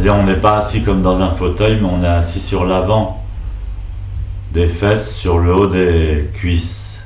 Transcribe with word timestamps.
C'est-à-dire 0.00 0.22
on 0.22 0.24
n'est 0.24 0.40
pas 0.40 0.60
assis 0.60 0.82
comme 0.82 1.02
dans 1.02 1.20
un 1.20 1.34
fauteuil, 1.34 1.78
mais 1.78 1.86
on 1.86 2.02
est 2.02 2.08
assis 2.08 2.40
sur 2.40 2.64
l'avant 2.64 3.22
des 4.50 4.66
fesses, 4.66 5.14
sur 5.14 5.38
le 5.38 5.54
haut 5.54 5.66
des 5.66 6.30
cuisses. 6.32 7.02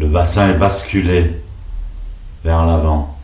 Le 0.00 0.08
bassin 0.08 0.48
est 0.48 0.58
basculé 0.58 1.40
vers 2.42 2.66
l'avant. 2.66 3.16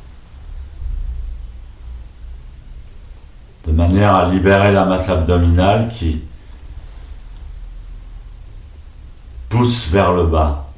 De 3.67 3.73
manière 3.73 4.15
à 4.15 4.31
libérer 4.31 4.71
la 4.71 4.85
masse 4.85 5.09
abdominale 5.09 5.89
qui 5.89 6.23
pousse 9.49 9.89
vers 9.89 10.13
le 10.13 10.27
bas. 10.27 10.69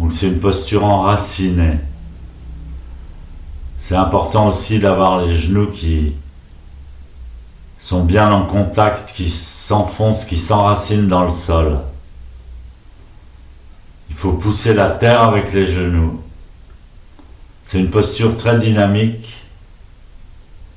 Donc 0.00 0.14
c'est 0.14 0.28
une 0.28 0.40
posture 0.40 0.86
enracinée. 0.86 1.80
C'est 3.88 3.96
important 3.96 4.48
aussi 4.48 4.80
d'avoir 4.80 5.24
les 5.24 5.34
genoux 5.34 5.70
qui 5.70 6.12
sont 7.78 8.04
bien 8.04 8.30
en 8.30 8.44
contact, 8.44 9.14
qui 9.14 9.30
s'enfoncent, 9.30 10.26
qui 10.26 10.36
s'enracinent 10.36 11.08
dans 11.08 11.24
le 11.24 11.30
sol. 11.30 11.80
Il 14.10 14.14
faut 14.14 14.32
pousser 14.32 14.74
la 14.74 14.90
terre 14.90 15.22
avec 15.22 15.54
les 15.54 15.64
genoux. 15.64 16.20
C'est 17.62 17.78
une 17.78 17.88
posture 17.88 18.36
très 18.36 18.58
dynamique 18.58 19.42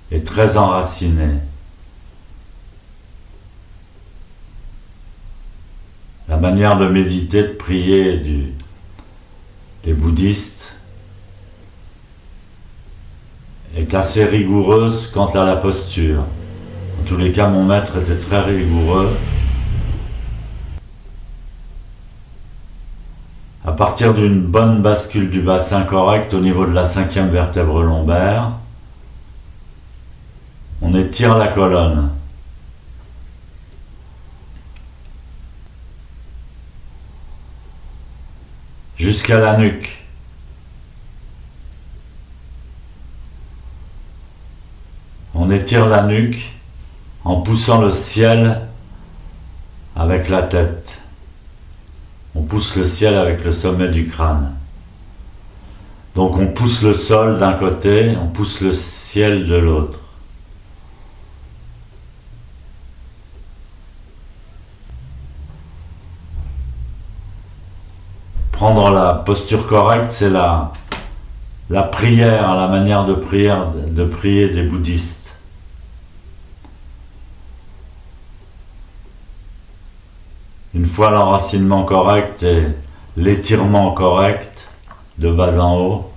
et 0.09 0.23
très 0.23 0.55
enracinée. 0.55 1.35
La 6.29 6.37
manière 6.37 6.77
de 6.77 6.87
méditer, 6.87 7.43
de 7.43 7.53
prier 7.55 8.21
des 9.83 9.93
bouddhistes 9.93 10.71
est 13.75 13.93
assez 13.93 14.25
rigoureuse 14.25 15.07
quant 15.07 15.27
à 15.27 15.43
la 15.43 15.55
posture. 15.55 16.19
En 16.99 17.03
tous 17.05 17.17
les 17.17 17.31
cas, 17.31 17.47
mon 17.47 17.65
maître 17.65 17.97
était 17.97 18.17
très 18.17 18.41
rigoureux. 18.41 19.15
À 23.65 23.71
partir 23.71 24.13
d'une 24.13 24.41
bonne 24.41 24.81
bascule 24.81 25.29
du 25.29 25.41
bassin 25.41 25.83
correct 25.83 26.33
au 26.33 26.39
niveau 26.39 26.65
de 26.65 26.73
la 26.73 26.85
cinquième 26.85 27.29
vertèbre 27.29 27.81
lombaire, 27.81 28.51
on 30.81 30.95
étire 30.95 31.37
la 31.37 31.47
colonne. 31.47 32.09
jusqu'à 39.01 39.39
la 39.39 39.57
nuque. 39.57 39.97
On 45.33 45.49
la 45.79 46.03
nuque 46.03 46.51
en 47.23 47.37
poussant 47.41 47.81
le 47.81 47.91
ciel 47.91 48.61
avec 49.95 50.29
la 50.29 50.43
tête. 50.43 50.99
On 52.35 52.43
pousse 52.43 52.75
le 52.75 52.85
ciel 52.85 53.15
avec 53.15 53.43
le 53.43 53.51
sommet 53.51 53.89
du 53.89 54.07
crâne. 54.07 54.53
Donc 56.15 56.37
on 56.37 56.47
pousse 56.47 56.81
le 56.81 56.93
sol 56.93 57.37
d'un 57.37 57.53
côté, 57.53 58.15
on 58.21 58.27
pousse 58.27 58.61
le 58.61 58.73
ciel 58.73 59.47
de 59.47 59.55
l'autre. 59.55 59.99
Prendre 68.51 68.91
la 68.91 69.13
posture 69.13 69.67
correcte, 69.67 70.09
c'est 70.09 70.29
la, 70.29 70.71
la 71.69 71.83
prière, 71.83 72.55
la 72.55 72.67
manière 72.67 73.05
de 73.05 73.13
prier, 73.13 73.55
de 73.87 74.03
prier 74.03 74.49
des 74.49 74.63
bouddhistes. 74.63 75.20
Une 80.81 80.87
fois 80.87 81.11
l'enracinement 81.11 81.83
correct 81.83 82.41
et 82.41 82.65
l'étirement 83.15 83.91
correct 83.93 84.67
de 85.19 85.31
bas 85.31 85.59
en 85.59 85.77
haut, 85.77 86.11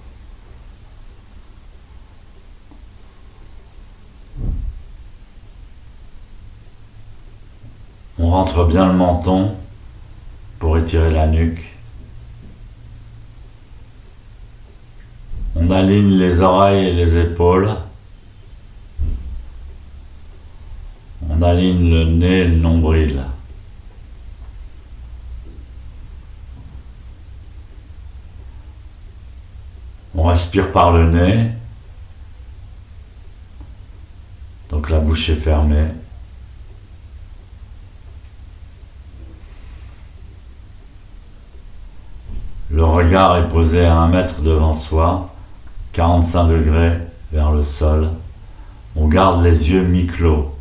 on 8.19 8.31
rentre 8.31 8.65
bien 8.65 8.87
le 8.87 8.95
menton 8.95 9.55
pour 10.59 10.79
étirer 10.79 11.11
la 11.11 11.27
nuque. 11.27 11.77
On 15.57 15.69
aligne 15.69 16.17
les 16.17 16.41
oreilles 16.41 16.87
et 16.87 16.95
les 16.95 17.19
épaules. 17.19 17.69
On 21.29 21.43
aligne 21.43 21.91
le 21.91 22.05
nez 22.07 22.39
et 22.39 22.45
le 22.49 22.57
nombril. 22.57 23.25
On 30.25 30.29
respire 30.29 30.73
par 30.73 30.91
le 30.91 31.11
nez. 31.11 31.51
Donc 34.71 34.89
la 34.89 34.99
bouche 34.99 35.29
est 35.29 35.35
fermée. 35.35 35.89
Le 42.71 42.83
regard 42.83 43.37
est 43.37 43.51
posé 43.51 43.85
à 43.85 43.97
un 43.97 44.09
mètre 44.09 44.41
devant 44.41 44.73
soi, 44.73 45.29
45 45.93 46.47
degrés 46.47 47.01
vers 47.31 47.53
le 47.53 47.63
sol. 47.63 48.09
On 48.97 49.09
garde 49.09 49.45
les 49.45 49.73
yeux 49.73 49.85
mi-clos. 49.85 50.57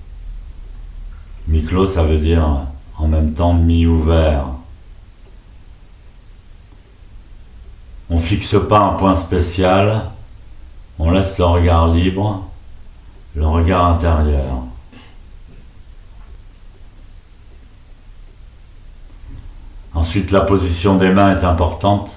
Mi-clos, 1.48 1.86
ça 1.86 2.04
veut 2.04 2.20
dire 2.20 2.68
en 2.98 3.08
même 3.08 3.32
temps 3.32 3.54
mi-ouvert. 3.54 4.48
On 8.24 8.26
fixe 8.26 8.56
pas 8.70 8.80
un 8.80 8.94
point 8.94 9.16
spécial, 9.16 10.10
on 10.98 11.12
laisse 11.12 11.38
le 11.38 11.44
regard 11.44 11.90
libre, 11.90 12.50
le 13.36 13.46
regard 13.46 13.86
intérieur. 13.88 14.64
Ensuite, 19.94 20.32
la 20.32 20.40
position 20.40 20.96
des 20.96 21.10
mains 21.10 21.38
est 21.38 21.44
importante. 21.44 22.16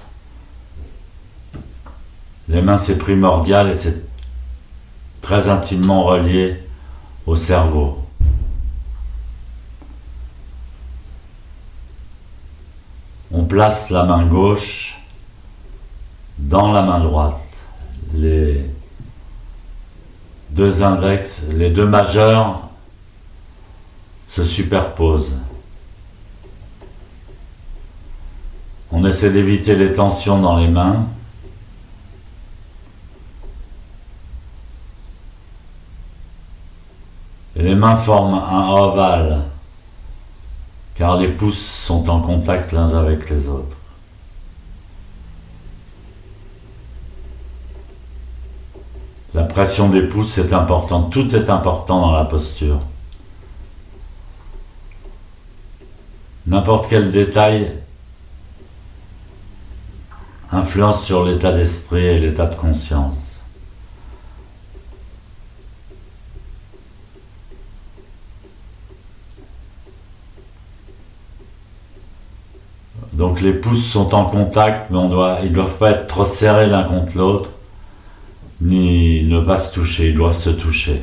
Les 2.49 2.62
mains, 2.62 2.78
c'est 2.78 2.99
primordial 2.99 3.69
et 3.69 3.75
c'est 3.75 4.00
très 5.22 5.49
intimement 5.49 6.05
relié 6.05 6.62
au 7.27 7.34
cerveau. 7.34 8.06
On 13.33 13.45
place 13.45 13.91
la 13.91 14.05
main 14.05 14.25
gauche 14.25 14.97
dans 16.39 16.73
la 16.73 16.83
main 16.83 17.01
droite. 17.01 17.41
Les 18.15 18.65
deux 20.51 20.83
index, 20.83 21.43
les 21.51 21.71
deux 21.71 21.87
majeurs 21.87 22.69
se 24.27 24.45
superposent. 24.45 25.35
On 28.93 29.05
essaie 29.05 29.31
d'éviter 29.31 29.75
les 29.75 29.93
tensions 29.93 30.41
dans 30.41 30.57
les 30.57 30.69
mains. 30.69 31.07
Et 37.57 37.63
les 37.63 37.75
mains 37.75 37.97
forment 37.97 38.35
un 38.35 38.69
ovale, 38.69 39.45
car 40.95 41.17
les 41.17 41.29
pouces 41.29 41.59
sont 41.59 42.09
en 42.11 42.21
contact 42.21 42.73
l'un 42.73 42.95
avec 42.97 43.31
les 43.31 43.49
autres. 43.49 43.77
La 49.33 49.45
pression 49.57 49.89
des 49.89 50.03
pouces 50.03 50.37
est 50.37 50.53
importante. 50.53 51.11
Tout 51.11 51.35
est 51.35 51.49
important 51.49 52.03
dans 52.03 52.13
la 52.13 52.27
posture. 52.27 52.79
N'importe 56.47 56.89
quel 56.91 57.11
détail 57.11 57.73
influence 60.53 61.03
sur 61.03 61.25
l'état 61.25 61.53
d'esprit 61.53 62.05
et 62.05 62.19
l'état 62.19 62.45
de 62.45 62.55
conscience. 62.55 63.39
Donc 73.15 73.41
les 73.41 73.55
pouces 73.55 73.87
sont 73.87 74.15
en 74.15 74.27
contact, 74.27 74.91
mais 74.91 74.99
ils 74.99 75.49
ne 75.49 75.55
doivent 75.55 75.79
pas 75.79 75.93
être 75.93 76.09
trop 76.09 76.27
serrés 76.27 76.67
l'un 76.67 76.83
contre 76.83 77.17
l'autre 77.17 77.56
ni 78.61 79.25
ne 79.25 79.41
pas 79.41 79.57
se 79.57 79.73
toucher, 79.73 80.09
Ils 80.09 80.15
doivent 80.15 80.39
se 80.39 80.51
toucher. 80.51 81.03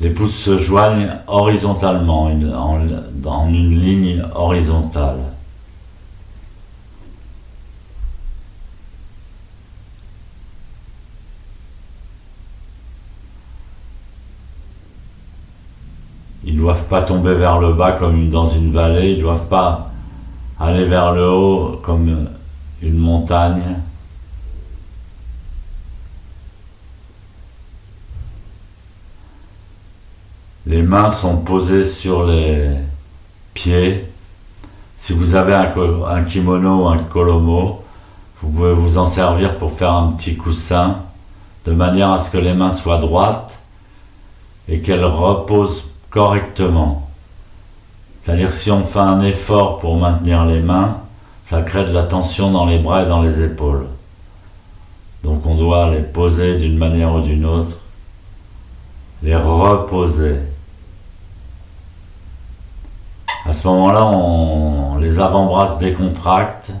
Les 0.00 0.10
pouces 0.10 0.34
se 0.36 0.58
joignent 0.58 1.16
horizontalement, 1.28 2.24
en, 2.24 2.80
dans 3.14 3.48
une 3.48 3.80
ligne 3.80 4.24
horizontale. 4.34 5.18
Ils 16.46 16.54
ne 16.54 16.60
doivent 16.60 16.84
pas 16.84 17.02
tomber 17.02 17.34
vers 17.34 17.58
le 17.58 17.72
bas 17.72 17.92
comme 17.92 18.28
dans 18.28 18.46
une 18.46 18.72
vallée, 18.72 19.12
ils 19.12 19.16
ne 19.16 19.22
doivent 19.22 19.48
pas 19.48 19.90
aller 20.60 20.84
vers 20.84 21.12
le 21.12 21.28
haut 21.30 21.80
comme 21.82 22.28
une 22.82 22.98
montagne. 22.98 23.76
Les 30.66 30.82
mains 30.82 31.10
sont 31.10 31.36
posées 31.36 31.84
sur 31.84 32.24
les 32.24 32.70
pieds. 33.52 34.10
Si 34.96 35.12
vous 35.12 35.34
avez 35.34 35.54
un, 35.54 36.24
kimono 36.24 36.84
ou 36.84 36.88
un 36.88 36.98
kolomo, 36.98 37.84
vous 38.40 38.48
pouvez 38.50 38.72
vous 38.72 38.96
en 38.96 39.06
servir 39.06 39.58
pour 39.58 39.72
faire 39.72 39.92
un 39.92 40.12
petit 40.12 40.36
coussin, 40.36 41.00
de 41.66 41.72
manière 41.72 42.12
à 42.12 42.18
ce 42.18 42.30
que 42.30 42.38
les 42.38 42.54
mains 42.54 42.70
soient 42.70 42.98
droites 42.98 43.58
et 44.68 44.80
qu'elles 44.80 45.04
reposent 45.04 45.84
correctement. 46.08 47.08
C'est-à-dire 48.22 48.54
si 48.54 48.70
on 48.70 48.86
fait 48.86 48.98
un 49.00 49.20
effort 49.20 49.78
pour 49.80 49.96
maintenir 49.96 50.46
les 50.46 50.60
mains, 50.60 50.98
ça 51.42 51.60
crée 51.60 51.84
de 51.84 51.92
la 51.92 52.04
tension 52.04 52.50
dans 52.50 52.64
les 52.64 52.78
bras 52.78 53.02
et 53.02 53.06
dans 53.06 53.20
les 53.20 53.42
épaules. 53.42 53.86
Donc 55.22 55.44
on 55.44 55.56
doit 55.56 55.90
les 55.90 56.00
poser 56.00 56.56
d'une 56.56 56.78
manière 56.78 57.14
ou 57.14 57.20
d'une 57.20 57.44
autre, 57.44 57.76
les 59.22 59.36
reposer. 59.36 60.36
À 63.43 63.43
ce 63.54 63.66
moment-là, 63.68 64.04
on 64.04 64.98
les 64.98 65.18
avant-bras 65.18 65.74
se 65.74 65.78
décontractent, 65.84 66.72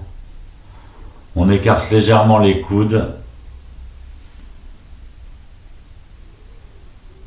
on 1.36 1.50
écarte 1.50 1.90
légèrement 1.90 2.38
les 2.38 2.60
coudes. 2.60 3.14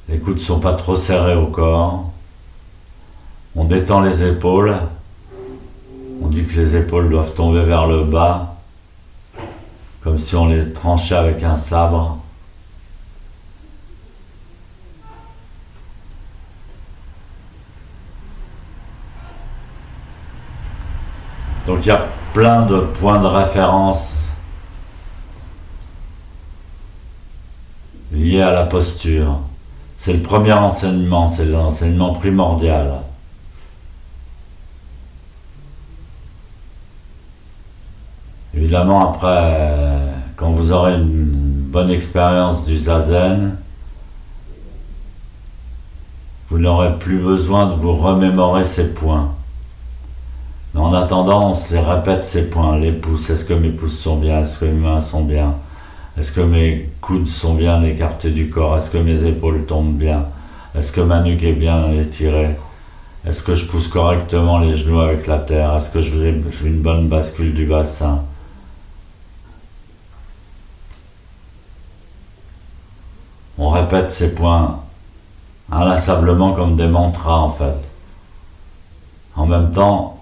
Les 0.10 0.20
coudes 0.20 0.36
ne 0.36 0.40
sont 0.40 0.60
pas 0.60 0.74
trop 0.74 0.96
serrés 0.96 1.36
au 1.36 1.48
corps. 1.48 2.06
On 3.56 3.66
détend 3.66 4.02
les 4.02 4.24
épaules. 4.24 4.78
On 6.22 6.28
dit 6.28 6.46
que 6.46 6.56
les 6.56 6.76
épaules 6.76 7.10
doivent 7.10 7.34
tomber 7.34 7.64
vers 7.64 7.88
le 7.88 8.04
bas, 8.04 8.56
comme 10.02 10.20
si 10.20 10.36
on 10.36 10.48
les 10.48 10.72
tranchait 10.74 11.16
avec 11.16 11.44
un 11.44 11.56
sabre. 11.56 12.18
Donc 21.68 21.86
il 21.86 21.90
y 21.90 21.92
a 21.92 22.08
plein 22.34 22.66
de 22.66 22.80
points 22.80 23.22
de 23.22 23.28
référence 23.28 24.30
liés 28.14 28.42
à 28.42 28.54
la 28.54 28.64
posture. 28.64 29.40
C'est 29.98 30.14
le 30.14 30.22
premier 30.22 30.54
enseignement, 30.54 31.28
c'est 31.28 31.46
l'enseignement 31.46 32.14
primordial. 32.14 33.02
Évidemment, 38.56 39.12
après, 39.12 40.00
quand 40.38 40.52
vous 40.52 40.72
aurez 40.72 40.94
une 40.94 41.25
bonne 41.70 41.90
expérience 41.92 42.66
du 42.66 42.78
zazen, 42.78 43.58
vous 46.50 46.60
n'aurez 46.60 46.98
plus 46.98 47.18
besoin 47.18 47.68
de 47.68 47.74
vous 47.74 47.98
remémorer 47.98 48.63
ces 48.63 48.88
points. 48.94 49.34
En 50.77 50.94
attendant, 50.94 51.51
on 51.51 51.56
se 51.56 51.74
les 51.74 51.79
répète 51.79 52.24
ces 52.24 52.44
points. 52.44 52.77
Les 52.77 52.91
pouces, 52.91 53.31
est-ce 53.31 53.45
que 53.45 53.53
mes 53.53 53.69
pouces 53.69 53.97
sont 54.00 54.18
bien? 54.18 54.41
Est-ce 54.41 54.59
que 54.59 54.65
mes 54.65 54.79
mains 54.79 55.01
sont 55.01 55.24
bien? 55.24 55.56
Est-ce 56.18 56.31
que 56.31 56.41
mes 56.41 56.89
coudes 57.01 57.27
sont 57.27 57.56
bien 57.56 57.83
écartés 57.83 58.29
du 58.29 58.50
corps? 58.50 58.75
Est-ce 58.75 58.91
que 58.91 59.00
mes 59.00 59.24
épaules 59.24 59.65
tombent 59.65 59.97
bien? 59.97 60.27
Est-ce 60.75 60.91
que 60.91 61.01
ma 61.01 61.21
nuque 61.21 61.44
est 61.44 61.53
bien 61.53 61.91
étirée? 61.91 62.56
Est-ce 63.25 63.41
que 63.41 63.56
je 63.56 63.65
pousse 63.65 63.88
correctement 63.88 64.59
les 64.59 64.77
genoux 64.77 65.00
avec 65.00 65.25
la 65.25 65.39
terre? 65.39 65.75
Est-ce 65.75 65.89
que 65.89 66.00
je 66.00 66.12
fais 66.12 66.68
une 66.68 66.81
bonne 66.81 67.07
bascule 67.07 67.53
du 67.56 67.65
bassin? 67.65 68.24
On 73.57 73.69
répète 73.69 74.12
ces 74.12 74.33
points 74.33 74.81
inlassablement 75.71 76.53
comme 76.53 76.75
des 76.75 76.88
mantras 76.88 77.38
en 77.38 77.50
fait. 77.50 77.77
En 79.35 79.47
même 79.47 79.71
temps, 79.71 80.17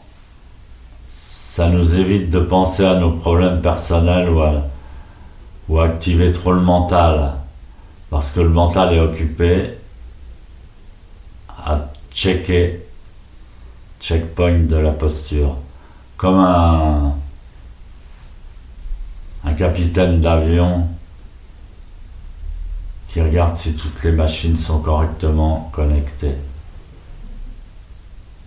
ça 1.56 1.70
nous 1.70 1.96
évite 1.96 2.32
de 2.32 2.40
penser 2.40 2.84
à 2.84 2.96
nos 2.96 3.12
problèmes 3.12 3.62
personnels 3.62 4.30
ou 4.30 4.42
à, 4.42 4.64
ou 5.70 5.80
activer 5.80 6.30
trop 6.32 6.52
le 6.52 6.60
mental, 6.60 7.36
parce 8.10 8.32
que 8.32 8.42
le 8.42 8.50
mental 8.50 8.94
est 8.94 9.00
occupé 9.00 9.70
à 11.48 11.80
checker 12.12 12.86
checkpoint 14.02 14.66
de 14.68 14.76
la 14.76 14.92
posture, 14.92 15.56
comme 16.18 16.40
un, 16.40 17.16
un 19.46 19.54
capitaine 19.54 20.20
d'avion 20.20 20.90
qui 23.08 23.22
regarde 23.22 23.56
si 23.56 23.76
toutes 23.76 24.04
les 24.04 24.12
machines 24.12 24.58
sont 24.58 24.80
correctement 24.80 25.70
connectées. 25.72 26.36